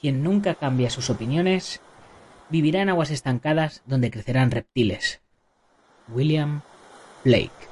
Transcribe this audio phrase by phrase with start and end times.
[0.00, 1.80] Quien nunca cambia sus opiniones
[2.48, 5.20] vivirá en aguas estancadas donde crecerán reptiles.
[6.08, 6.62] William
[7.24, 7.69] Blake.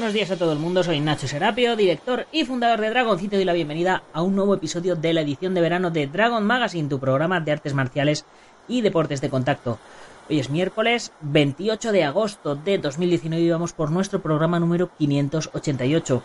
[0.00, 3.40] Buenos días a todo el mundo, soy Nacho Serapio, director y fundador de Dragoncito y
[3.40, 6.88] doy la bienvenida a un nuevo episodio de la edición de verano de Dragon Magazine,
[6.88, 8.24] tu programa de artes marciales
[8.66, 9.78] y deportes de contacto.
[10.30, 16.22] Hoy es miércoles 28 de agosto de 2019 y vamos por nuestro programa número 588.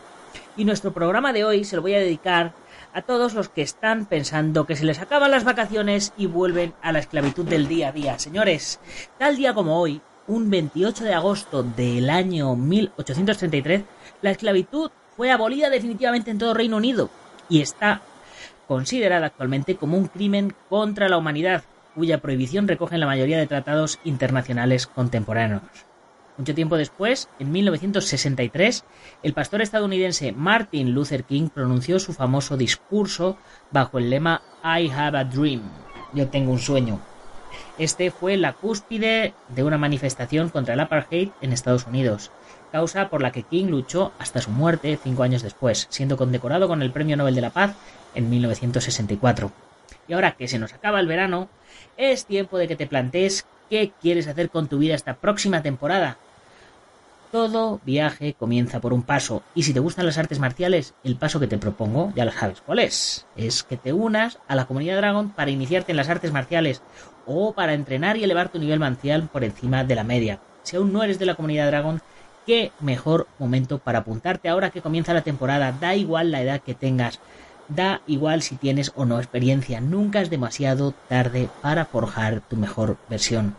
[0.56, 2.54] Y nuestro programa de hoy se lo voy a dedicar
[2.94, 6.94] a todos los que están pensando que se les acaban las vacaciones y vuelven a
[6.94, 8.20] la esclavitud del día a día.
[8.20, 8.80] Señores,
[9.18, 13.84] tal día como hoy, un 28 de agosto del año 1833,
[14.22, 17.10] la esclavitud fue abolida definitivamente en todo Reino Unido
[17.50, 18.02] y está
[18.68, 23.48] considerada actualmente como un crimen contra la humanidad, cuya prohibición recoge en la mayoría de
[23.48, 25.62] tratados internacionales contemporáneos.
[26.38, 28.84] Mucho tiempo después, en 1963,
[29.24, 33.38] el pastor estadounidense Martin Luther King pronunció su famoso discurso
[33.72, 35.62] bajo el lema I have a dream.
[36.14, 37.00] Yo tengo un sueño,
[37.78, 42.32] este fue la cúspide de una manifestación contra el apartheid en Estados Unidos,
[42.72, 46.82] causa por la que King luchó hasta su muerte cinco años después, siendo condecorado con
[46.82, 47.76] el Premio Nobel de la Paz
[48.16, 49.52] en 1964.
[50.08, 51.50] Y ahora que se nos acaba el verano,
[51.98, 56.18] es tiempo de que te plantees qué quieres hacer con tu vida esta próxima temporada.
[57.32, 61.40] Todo viaje comienza por un paso, y si te gustan las artes marciales, el paso
[61.40, 63.26] que te propongo ya lo sabes cuál es.
[63.36, 66.82] Es que te unas a la comunidad Dragon para iniciarte en las artes marciales
[67.26, 70.40] o para entrenar y elevar tu nivel marcial por encima de la media.
[70.64, 72.02] Si aún no eres de la comunidad Dragon,
[72.46, 75.72] qué mejor momento para apuntarte ahora que comienza la temporada.
[75.72, 77.20] Da igual la edad que tengas,
[77.68, 79.82] da igual si tienes o no experiencia.
[79.82, 83.56] Nunca es demasiado tarde para forjar tu mejor versión.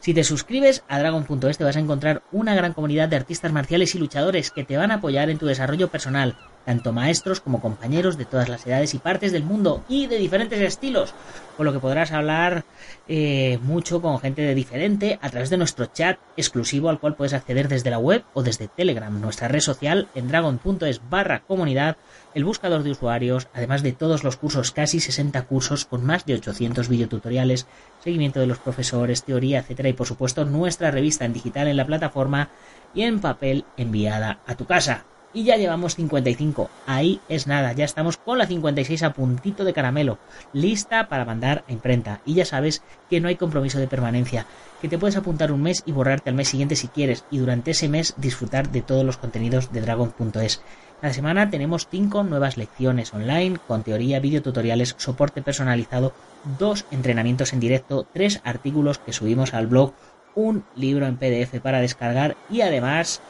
[0.00, 3.94] Si te suscribes a Dragon.es te vas a encontrar una gran comunidad de artistas marciales
[3.94, 8.16] y luchadores que te van a apoyar en tu desarrollo personal, tanto maestros como compañeros
[8.16, 11.14] de todas las edades y partes del mundo y de diferentes estilos,
[11.56, 12.64] con lo que podrás hablar
[13.08, 17.34] eh, mucho con gente de diferente a través de nuestro chat exclusivo al cual puedes
[17.34, 21.96] acceder desde la web o desde Telegram, nuestra red social en dragon.es barra comunidad
[22.34, 26.34] el buscador de usuarios, además de todos los cursos, casi 60 cursos con más de
[26.34, 27.66] 800 videotutoriales,
[28.02, 31.86] seguimiento de los profesores, teoría, etcétera, y por supuesto nuestra revista en digital en la
[31.86, 32.48] plataforma
[32.94, 35.04] y en papel enviada a tu casa.
[35.34, 36.70] Y ya llevamos 55.
[36.86, 40.18] Ahí es nada, ya estamos con la 56 a puntito de caramelo,
[40.52, 42.20] lista para mandar a imprenta.
[42.26, 44.46] Y ya sabes que no hay compromiso de permanencia,
[44.82, 47.70] que te puedes apuntar un mes y borrarte al mes siguiente si quieres, y durante
[47.70, 50.60] ese mes disfrutar de todos los contenidos de Dragon.es.
[51.00, 56.12] Cada semana tenemos 5 nuevas lecciones online con teoría, videotutoriales, soporte personalizado,
[56.58, 59.94] dos entrenamientos en directo, tres artículos que subimos al blog,
[60.34, 63.20] un libro en PDF para descargar y además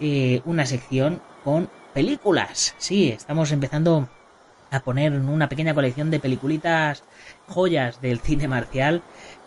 [0.00, 2.74] eh, una sección con películas.
[2.78, 4.08] Sí, estamos empezando
[4.70, 7.02] a poner una pequeña colección de peliculitas
[7.48, 9.02] joyas del cine marcial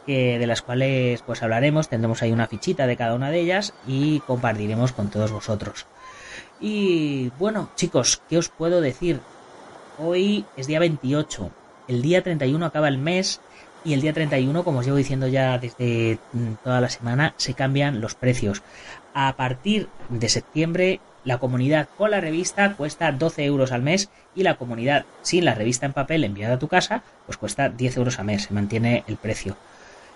[0.05, 4.19] de las cuales pues hablaremos, tendremos ahí una fichita de cada una de ellas y
[4.21, 5.85] compartiremos con todos vosotros.
[6.59, 9.19] Y bueno, chicos, ¿qué os puedo decir?
[9.99, 11.51] Hoy es día 28.
[11.87, 13.41] El día 31 acaba el mes
[13.85, 17.53] y el día 31, como os llevo diciendo ya desde mm, toda la semana, se
[17.53, 18.61] cambian los precios.
[19.13, 24.43] A partir de septiembre, la comunidad con la revista cuesta 12 euros al mes y
[24.43, 28.19] la comunidad sin la revista en papel enviada a tu casa, pues cuesta 10 euros
[28.19, 28.43] al mes.
[28.43, 29.55] Se mantiene el precio.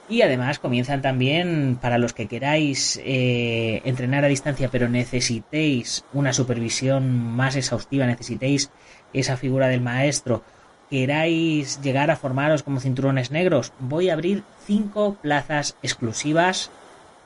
[0.09, 6.31] Y además comienzan también para los que queráis eh, entrenar a distancia pero necesitéis una
[6.31, 8.71] supervisión más exhaustiva, necesitéis
[9.11, 10.43] esa figura del maestro,
[10.89, 16.71] queráis llegar a formaros como cinturones negros, voy a abrir cinco plazas exclusivas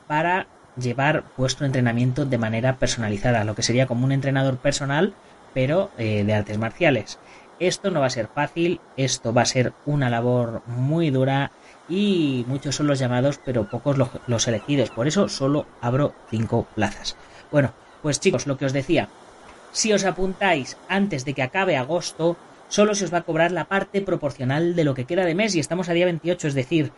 [0.08, 5.14] para llevar vuestro entrenamiento de manera personalizada, lo que sería como un entrenador personal
[5.54, 7.20] pero eh, de artes marciales.
[7.60, 11.52] Esto no va a ser fácil, esto va a ser una labor muy dura
[11.88, 13.98] y muchos son los llamados, pero pocos
[14.28, 14.90] los, elegidos.
[14.90, 17.16] Por eso solo abro 5 plazas.
[17.52, 19.10] Bueno, pues chicos, lo que os decía,
[19.72, 22.36] si os apuntáis antes de que acabe agosto,
[22.68, 25.54] solo se os va a cobrar la parte proporcional de lo que queda de mes
[25.54, 26.92] y estamos a día 28, es decir,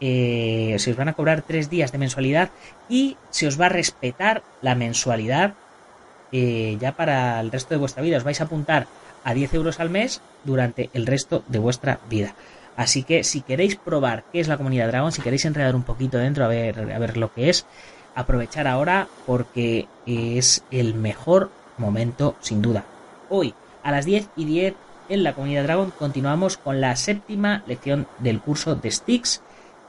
[0.00, 2.50] eh, se os van a cobrar 3 días de mensualidad
[2.88, 5.54] y se os va a respetar la mensualidad
[6.32, 8.16] eh, ya para el resto de vuestra vida.
[8.16, 8.86] Os vais a apuntar
[9.24, 12.34] a 10 euros al mes durante el resto de vuestra vida.
[12.76, 16.18] Así que si queréis probar qué es la comunidad Dragon, si queréis enredar un poquito
[16.18, 17.66] dentro a ver, a ver lo que es,
[18.14, 22.84] aprovechar ahora porque es el mejor momento sin duda.
[23.28, 24.74] Hoy a las 10 y 10
[25.08, 29.42] en la comunidad Dragon continuamos con la séptima lección del curso de Sticks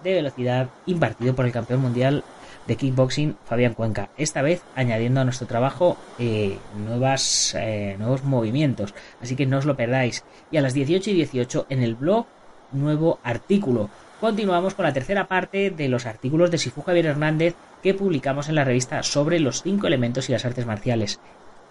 [0.10, 2.24] de velocidad impartido por el campeón mundial
[2.68, 4.10] de kickboxing Fabián Cuenca.
[4.18, 8.94] Esta vez añadiendo a nuestro trabajo eh, nuevas, eh, nuevos movimientos.
[9.22, 10.24] Así que no os lo perdáis.
[10.52, 12.26] Y a las 18 y 18 en el blog
[12.72, 13.90] nuevo artículo.
[14.20, 18.56] Continuamos con la tercera parte de los artículos de Sifu Javier Hernández que publicamos en
[18.56, 21.20] la revista sobre los cinco elementos y las artes marciales.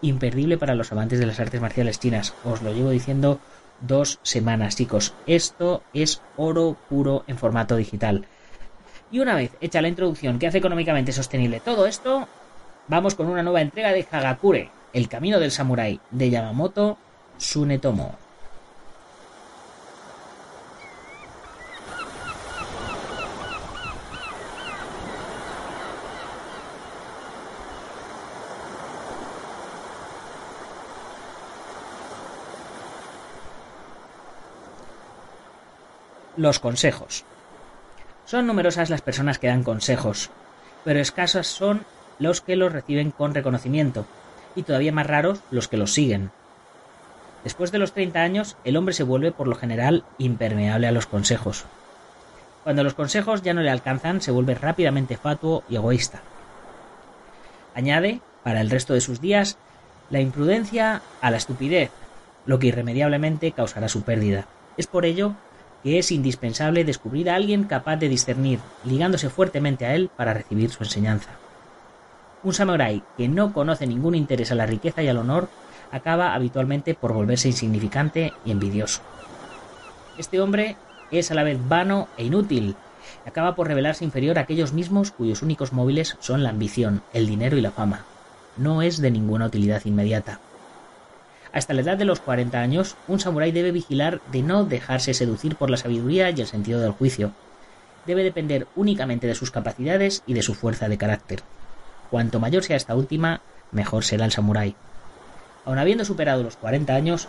[0.03, 2.35] Imperdible para los amantes de las artes marciales chinas.
[2.45, 3.41] Os lo llevo diciendo
[3.81, 5.15] dos semanas, chicos.
[5.27, 8.27] Esto es oro puro en formato digital.
[9.11, 12.27] Y una vez hecha la introducción que hace económicamente sostenible todo esto,
[12.89, 16.99] vamos con una nueva entrega de Hagakure, El camino del samurái, de Yamamoto
[17.39, 18.24] Tsunetomo.
[36.37, 37.25] Los consejos.
[38.25, 40.31] Son numerosas las personas que dan consejos,
[40.83, 41.85] pero escasas son
[42.19, 44.05] los que los reciben con reconocimiento,
[44.57, 46.33] y todavía más raros los que los siguen.
[47.45, 51.07] Después de los 30 años, el hombre se vuelve por lo general impermeable a los
[51.07, 51.67] consejos.
[52.65, 56.21] Cuando los consejos ya no le alcanzan, se vuelve rápidamente fatuo y egoísta.
[57.77, 59.57] Añade, para el resto de sus días,
[60.11, 61.91] la imprudencia a la estupidez,
[62.45, 64.49] lo que irremediablemente causará su pérdida.
[64.77, 65.35] Es por ello
[65.85, 70.71] que es indispensable descubrir a alguien capaz de discernir, ligándose fuertemente a él para recibir
[70.71, 71.31] su enseñanza.
[72.43, 75.49] Un samurái que no conoce ningún interés a la riqueza y al honor
[75.93, 79.03] acaba habitualmente por volverse insignificante y envidioso.
[80.17, 80.77] Este hombre
[81.11, 82.77] es a la vez vano e inútil,
[83.27, 87.59] acaba por revelarse inferior a aquellos mismos cuyos únicos móviles son la ambición, el dinero
[87.59, 88.05] y la fama.
[88.57, 90.41] No es de ninguna utilidad inmediata.
[91.55, 95.55] Hasta la edad de los 40 años, un samurái debe vigilar de no dejarse seducir
[95.55, 97.31] por la sabiduría y el sentido del juicio.
[98.07, 101.43] Debe depender únicamente de sus capacidades y de su fuerza de carácter.
[102.11, 103.41] Cuanto mayor sea esta última,
[103.71, 104.75] mejor será el samurái.
[105.65, 107.29] Aun habiendo superado los 40 años,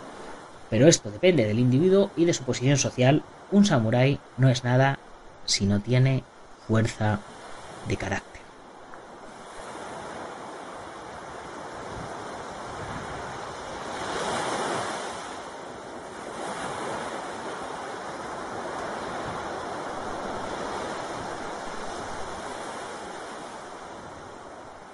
[0.70, 4.98] pero esto depende del individuo y de su posición social, un samurái no es nada
[5.44, 6.24] si no tiene
[6.66, 7.20] fuerza
[7.86, 8.35] de carácter.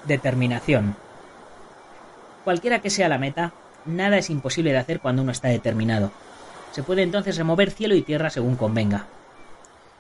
[0.07, 0.97] Determinación.
[2.45, 3.53] Cualquiera que sea la meta,
[3.87, 6.11] nada es imposible de hacer cuando uno está determinado.
[6.73, 9.07] Se puede entonces remover cielo y tierra según convenga.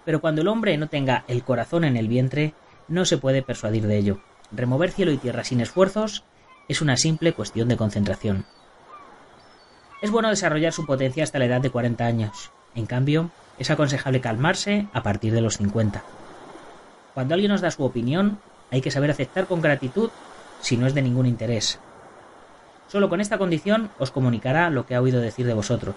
[0.05, 2.55] Pero cuando el hombre no tenga el corazón en el vientre,
[2.89, 4.21] no se puede persuadir de ello.
[4.51, 6.25] Remover cielo y tierra sin esfuerzos
[6.69, 8.45] es una simple cuestión de concentración.
[10.01, 12.51] Es bueno desarrollar su potencia hasta la edad de 40 años.
[12.75, 16.03] En cambio, es aconsejable calmarse a partir de los 50.
[17.15, 18.41] Cuando alguien nos da su opinión,
[18.73, 20.11] hay que saber aceptar con gratitud
[20.61, 21.79] si no es de ningún interés.
[22.89, 25.95] Solo con esta condición os comunicará lo que ha oído decir de vosotros.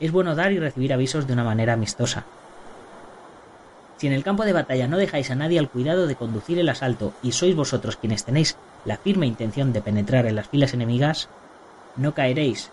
[0.00, 2.24] Es bueno dar y recibir avisos de una manera amistosa.
[3.98, 6.68] Si en el campo de batalla no dejáis a nadie al cuidado de conducir el
[6.68, 11.28] asalto y sois vosotros quienes tenéis la firme intención de penetrar en las filas enemigas,
[11.96, 12.70] no caeréis.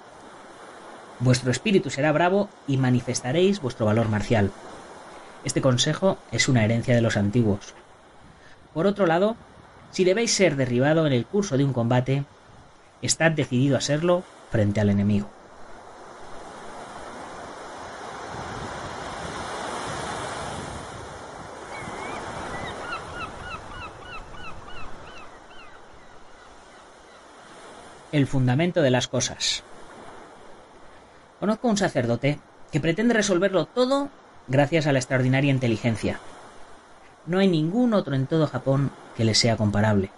[1.20, 4.50] Vuestro espíritu será bravo y manifestaréis vuestro valor marcial.
[5.44, 7.76] Este consejo es una herencia de los antiguos.
[8.74, 9.36] Por otro lado,
[9.92, 12.24] si debéis ser derribado en el curso de un combate,
[13.02, 15.30] estad decidido a serlo frente al enemigo.
[28.12, 29.64] El fundamento de las cosas.
[31.40, 32.40] Conozco un sacerdote
[32.72, 34.10] que pretende resolverlo todo
[34.48, 36.20] gracias a la extraordinaria inteligencia,
[37.26, 40.10] no hay ningún otro en todo Japón que le sea comparable.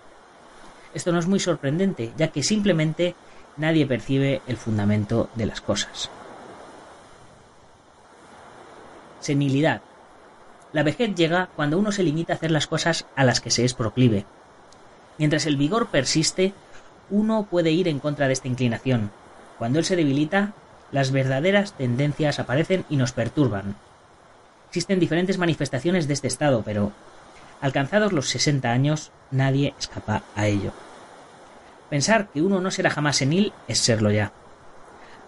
[0.93, 3.15] Esto no es muy sorprendente, ya que simplemente
[3.57, 6.09] nadie percibe el fundamento de las cosas.
[9.19, 9.81] Senilidad.
[10.71, 13.63] La vejez llega cuando uno se limita a hacer las cosas a las que se
[13.63, 14.25] es proclive.
[15.17, 16.53] Mientras el vigor persiste,
[17.09, 19.11] uno puede ir en contra de esta inclinación.
[19.57, 20.53] Cuando él se debilita,
[20.91, 23.75] las verdaderas tendencias aparecen y nos perturban.
[24.73, 26.93] Existen diferentes manifestaciones de este estado, pero
[27.61, 30.71] alcanzados los 60 años, nadie escapa a ello.
[31.91, 34.31] Pensar que uno no será jamás senil es serlo ya.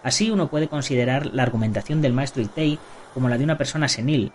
[0.02, 2.80] Así uno puede considerar la argumentación del maestro Itei
[3.14, 4.32] como la de una persona senil,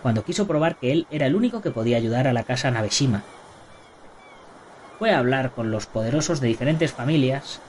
[0.00, 3.24] cuando quiso probar que él era el único que podía ayudar a la casa Nabeshima.
[4.98, 7.60] Fue a hablar con los poderosos de diferentes familias,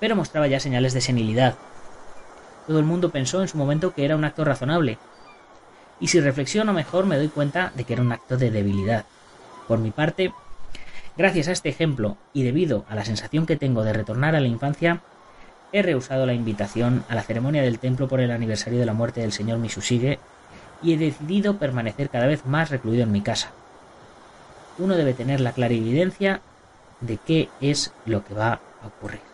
[0.00, 1.56] pero mostraba ya señales de senilidad.
[2.66, 4.96] Todo el mundo pensó en su momento que era un acto razonable,
[6.00, 9.04] y si reflexiono mejor me doy cuenta de que era un acto de debilidad.
[9.66, 10.32] Por mi parte,
[11.18, 14.46] Gracias a este ejemplo y debido a la sensación que tengo de retornar a la
[14.46, 15.00] infancia,
[15.72, 19.20] he rehusado la invitación a la ceremonia del templo por el aniversario de la muerte
[19.20, 20.20] del señor Misushige
[20.80, 23.50] y he decidido permanecer cada vez más recluido en mi casa.
[24.78, 26.40] Uno debe tener la clarividencia
[27.00, 29.27] de qué es lo que va a ocurrir.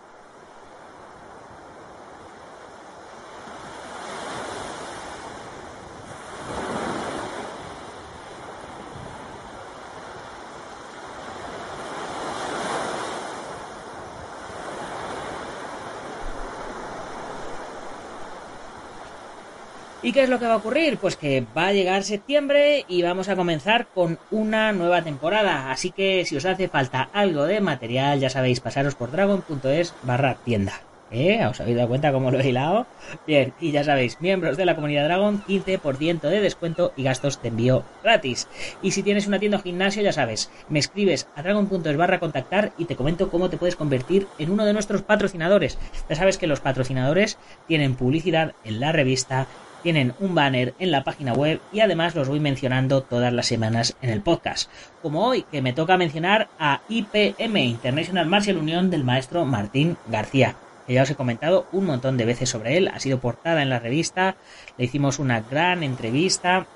[20.04, 20.98] ¿Y qué es lo que va a ocurrir?
[20.98, 25.70] Pues que va a llegar septiembre y vamos a comenzar con una nueva temporada.
[25.70, 30.34] Así que si os hace falta algo de material, ya sabéis, pasaros por dragon.es barra
[30.44, 30.74] tienda.
[31.10, 31.46] ¿Eh?
[31.46, 32.86] ¿Os habéis dado cuenta cómo lo he hilado?
[33.26, 37.48] Bien, y ya sabéis, miembros de la comunidad Dragon, 15% de descuento y gastos de
[37.48, 38.46] envío gratis.
[38.82, 42.72] Y si tienes una tienda o gimnasio, ya sabes, me escribes a dragon.es barra contactar
[42.76, 45.78] y te comento cómo te puedes convertir en uno de nuestros patrocinadores.
[46.10, 49.46] Ya sabes que los patrocinadores tienen publicidad en la revista
[49.84, 53.96] tienen un banner en la página web y además los voy mencionando todas las semanas
[54.00, 54.70] en el podcast.
[55.02, 60.56] Como hoy, que me toca mencionar a IPM, International Martial Union del maestro Martín García.
[60.86, 63.68] Que ya os he comentado un montón de veces sobre él, ha sido portada en
[63.68, 64.36] la revista,
[64.78, 66.66] le hicimos una gran entrevista,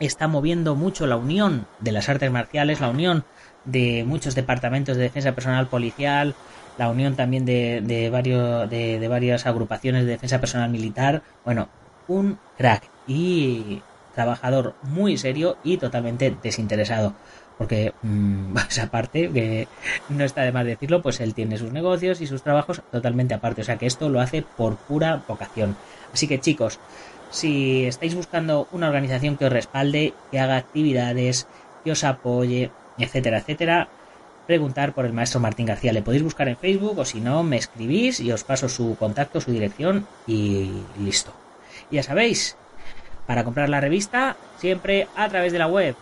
[0.00, 3.24] está moviendo mucho la unión de las artes marciales, la unión
[3.64, 6.34] de muchos departamentos de defensa personal policial,
[6.76, 11.22] la unión también de, de, varios, de, varias agrupaciones de defensa personal militar.
[11.44, 11.68] Bueno,
[12.08, 13.82] un crack y
[14.14, 17.14] trabajador muy serio y totalmente desinteresado.
[17.58, 19.68] Porque mm, esa parte, que
[20.08, 23.62] no está de más decirlo, pues él tiene sus negocios y sus trabajos totalmente aparte.
[23.62, 25.76] O sea que esto lo hace por pura vocación.
[26.12, 26.78] Así que chicos,
[27.30, 31.46] si estáis buscando una organización que os respalde, que haga actividades,
[31.84, 33.88] que os apoye, etcétera, etcétera,
[34.46, 35.92] preguntar por el maestro Martín García.
[35.92, 39.40] Le podéis buscar en Facebook o si no, me escribís y os paso su contacto,
[39.40, 41.32] su dirección y listo
[41.92, 42.56] ya sabéis,
[43.26, 45.94] para comprar la revista, siempre a través de la web.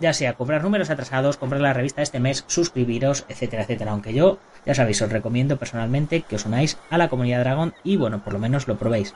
[0.00, 3.90] Ya sea comprar números atrasados, comprar la revista este mes, suscribiros, etcétera, etcétera.
[3.90, 7.96] Aunque yo, ya sabéis, os recomiendo personalmente que os unáis a la comunidad Dragón y
[7.96, 9.14] bueno, por lo menos lo probéis.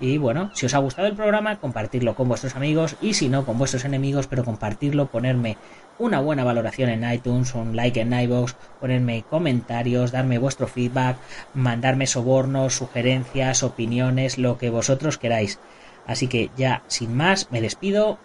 [0.00, 3.46] Y bueno, si os ha gustado el programa, compartirlo con vuestros amigos y si no,
[3.46, 5.56] con vuestros enemigos, pero compartirlo, ponerme
[5.98, 11.16] una buena valoración en iTunes, un like en iVoox, ponerme comentarios, darme vuestro feedback,
[11.54, 15.60] mandarme sobornos, sugerencias, opiniones, lo que vosotros queráis.
[16.06, 18.18] Así que ya, sin más, me despido.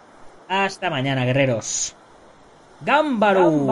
[0.47, 1.95] Hasta mañana, guerreros.
[2.81, 3.69] ¡Gámbaro!